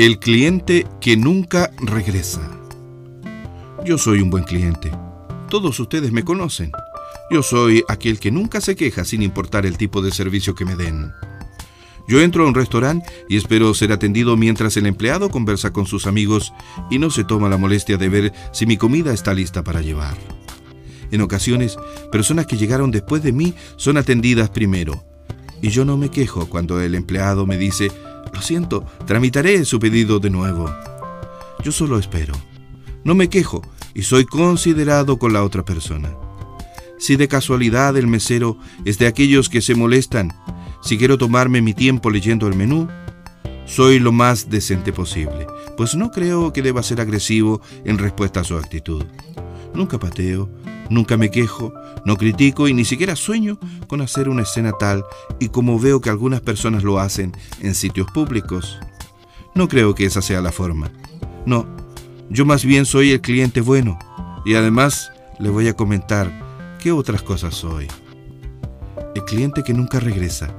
[0.00, 2.58] El cliente que nunca regresa.
[3.84, 4.90] Yo soy un buen cliente.
[5.50, 6.72] Todos ustedes me conocen.
[7.30, 10.74] Yo soy aquel que nunca se queja sin importar el tipo de servicio que me
[10.74, 11.12] den.
[12.08, 16.06] Yo entro a un restaurante y espero ser atendido mientras el empleado conversa con sus
[16.06, 16.54] amigos
[16.90, 20.16] y no se toma la molestia de ver si mi comida está lista para llevar.
[21.10, 21.76] En ocasiones,
[22.10, 25.04] personas que llegaron después de mí son atendidas primero.
[25.60, 27.92] Y yo no me quejo cuando el empleado me dice,
[28.40, 30.74] lo siento, tramitaré su pedido de nuevo.
[31.62, 32.32] Yo solo espero.
[33.04, 33.60] No me quejo
[33.92, 36.10] y soy considerado con la otra persona.
[36.98, 40.32] Si de casualidad el mesero es de aquellos que se molestan
[40.80, 42.88] si quiero tomarme mi tiempo leyendo el menú,
[43.66, 48.44] soy lo más decente posible, pues no creo que deba ser agresivo en respuesta a
[48.44, 49.04] su actitud.
[49.74, 50.48] Nunca pateo,
[50.90, 51.72] nunca me quejo,
[52.04, 55.04] no critico y ni siquiera sueño con hacer una escena tal
[55.38, 58.78] y como veo que algunas personas lo hacen en sitios públicos.
[59.54, 60.90] No creo que esa sea la forma.
[61.46, 61.66] No,
[62.28, 63.98] yo más bien soy el cliente bueno
[64.44, 67.88] y además le voy a comentar qué otras cosas soy.
[69.14, 70.54] El cliente que nunca regresa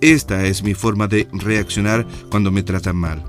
[0.00, 3.22] esta es mi forma de reaccionar cuando me tratan mal.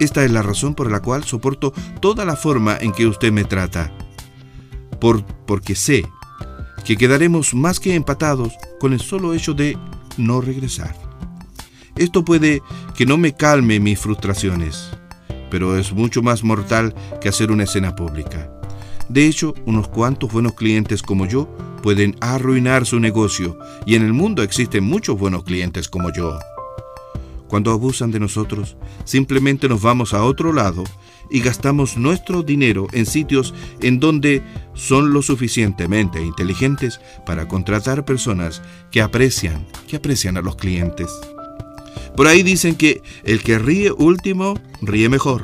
[0.00, 3.44] Esta es la razón por la cual soporto toda la forma en que usted me
[3.44, 3.92] trata.
[4.98, 6.04] Por, porque sé
[6.84, 9.76] que quedaremos más que empatados con el solo hecho de
[10.16, 10.94] no regresar.
[11.96, 12.62] Esto puede
[12.96, 14.90] que no me calme mis frustraciones,
[15.50, 18.50] pero es mucho más mortal que hacer una escena pública.
[19.08, 21.48] De hecho, unos cuantos buenos clientes como yo
[21.82, 26.38] pueden arruinar su negocio y en el mundo existen muchos buenos clientes como yo.
[27.48, 30.84] Cuando abusan de nosotros, simplemente nos vamos a otro lado
[31.30, 34.42] y gastamos nuestro dinero en sitios en donde
[34.74, 41.10] son lo suficientemente inteligentes para contratar personas que aprecian, que aprecian a los clientes.
[42.16, 45.42] Por ahí dicen que el que ríe último ríe mejor.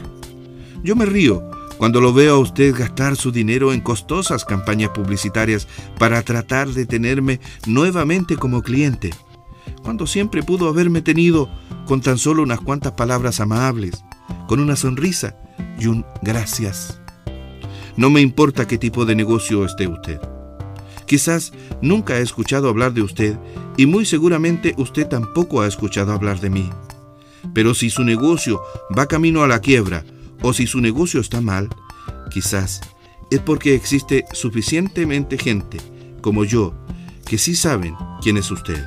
[0.83, 5.67] Yo me río cuando lo veo a usted gastar su dinero en costosas campañas publicitarias
[5.99, 9.11] para tratar de tenerme nuevamente como cliente,
[9.83, 11.49] cuando siempre pudo haberme tenido
[11.91, 14.05] con tan solo unas cuantas palabras amables,
[14.47, 15.35] con una sonrisa
[15.77, 17.01] y un gracias.
[17.97, 20.21] No me importa qué tipo de negocio esté usted.
[21.05, 21.53] Quizás
[21.83, 23.37] nunca he escuchado hablar de usted
[23.77, 26.71] y muy seguramente usted tampoco ha escuchado hablar de mí.
[27.55, 28.61] Pero si su negocio
[28.97, 30.05] va camino a la quiebra
[30.43, 31.69] o si su negocio está mal,
[32.31, 32.83] quizás
[33.33, 35.79] es porque existe suficientemente gente
[36.21, 36.73] como yo
[37.27, 38.81] que sí saben quién es usted.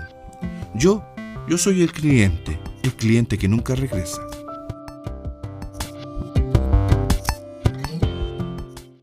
[0.74, 1.04] Yo,
[1.50, 4.22] yo soy el cliente, el cliente que nunca regresa.